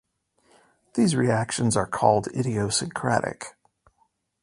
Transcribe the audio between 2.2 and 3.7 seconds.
idiosyncratic.